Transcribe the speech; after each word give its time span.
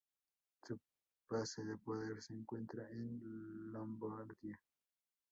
Su 0.63 0.79
base 1.29 1.63
de 1.63 1.77
poder 1.77 2.23
se 2.23 2.33
encuentra 2.33 2.89
en 2.89 3.71
Lombardía. 3.71 4.57